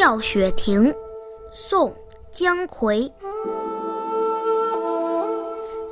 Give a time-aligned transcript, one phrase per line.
[0.00, 0.90] 吊雪亭，
[1.52, 1.90] 宋·
[2.30, 3.12] 姜夔。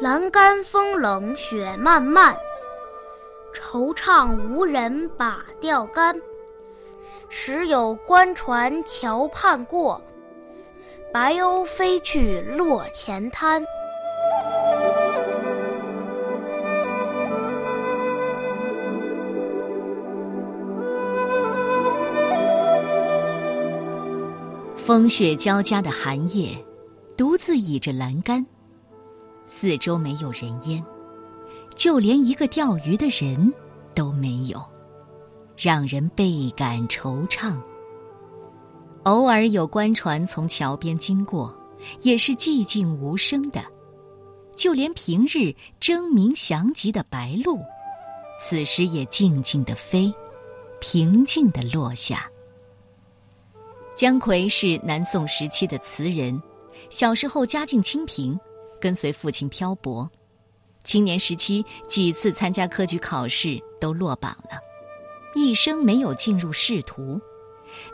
[0.00, 2.36] 栏杆风冷雪漫漫，
[3.52, 6.16] 惆怅无人把钓竿。
[7.28, 10.00] 时有官船桥畔过，
[11.12, 13.60] 白鸥飞去落前滩。
[24.86, 26.56] 风雪交加的寒夜，
[27.16, 28.46] 独自倚着栏杆，
[29.44, 30.80] 四周没有人烟，
[31.74, 33.52] 就连一个钓鱼的人
[33.96, 34.62] 都没有，
[35.56, 37.56] 让人倍感惆怅。
[39.02, 41.52] 偶尔有官船从桥边经过，
[42.02, 43.64] 也是寂静无声的，
[44.54, 47.58] 就连平日争鸣翔集的白鹭，
[48.40, 50.14] 此时也静静的飞，
[50.78, 52.30] 平静的落下。
[53.96, 56.38] 姜夔是南宋时期的词人，
[56.90, 58.38] 小时候家境清贫，
[58.78, 60.06] 跟随父亲漂泊。
[60.84, 64.60] 青年时期几次参加科举考试都落榜了，
[65.34, 67.18] 一生没有进入仕途。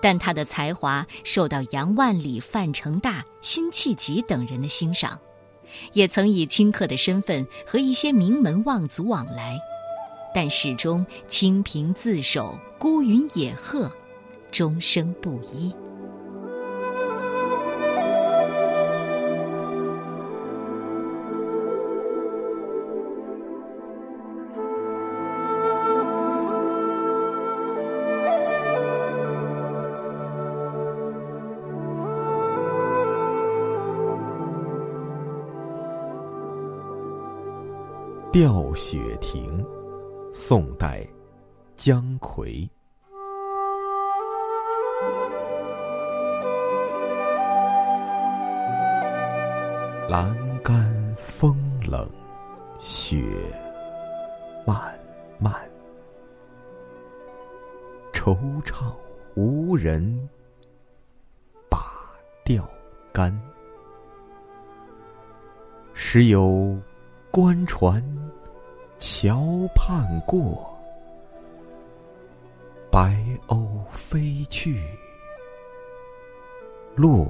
[0.00, 5.20] 但他的才华受到杨万里、范成大、辛弃疾等人的欣赏，
[5.92, 9.60] 也曾以清客的身份和一些名门望族往来，
[10.34, 13.92] 但始终清贫自守，孤云野鹤，
[14.50, 15.70] 终生不依。
[38.32, 39.66] 吊雪亭，
[40.32, 41.04] 宋代，
[41.74, 42.70] 姜夔。
[50.08, 50.32] 栏
[50.62, 52.08] 杆风冷，
[52.78, 53.20] 雪
[54.64, 54.96] 漫
[55.40, 55.52] 漫，
[58.12, 58.94] 惆怅
[59.34, 60.28] 无人
[61.68, 61.84] 把
[62.44, 62.64] 钓
[63.12, 63.36] 竿。
[65.94, 66.78] 时有
[67.32, 68.02] 官船
[69.00, 70.78] 桥畔过，
[72.90, 73.16] 白
[73.48, 74.84] 鸥飞去
[76.94, 77.26] 落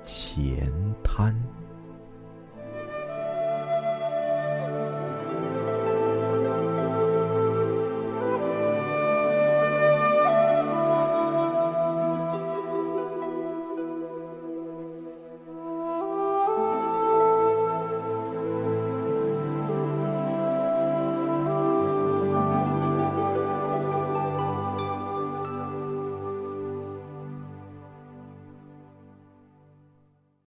[0.00, 0.72] 前
[1.04, 1.38] 滩。